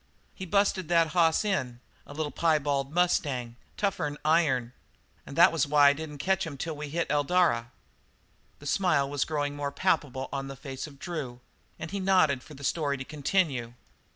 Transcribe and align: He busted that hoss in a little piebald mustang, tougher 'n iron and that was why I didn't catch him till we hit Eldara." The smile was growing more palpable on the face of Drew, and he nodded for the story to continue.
He 0.33 0.47
busted 0.47 0.87
that 0.89 1.09
hoss 1.09 1.45
in 1.45 1.79
a 2.07 2.13
little 2.15 2.31
piebald 2.31 2.91
mustang, 2.91 3.55
tougher 3.77 4.07
'n 4.07 4.17
iron 4.25 4.73
and 5.27 5.35
that 5.35 5.51
was 5.51 5.67
why 5.67 5.89
I 5.89 5.93
didn't 5.93 6.17
catch 6.17 6.43
him 6.43 6.57
till 6.57 6.75
we 6.75 6.89
hit 6.89 7.11
Eldara." 7.11 7.69
The 8.57 8.65
smile 8.65 9.07
was 9.07 9.25
growing 9.25 9.55
more 9.55 9.71
palpable 9.71 10.27
on 10.33 10.47
the 10.47 10.55
face 10.55 10.87
of 10.87 10.97
Drew, 10.97 11.39
and 11.77 11.91
he 11.91 11.99
nodded 11.99 12.41
for 12.41 12.55
the 12.55 12.63
story 12.63 12.97
to 12.97 13.05
continue. 13.05 13.75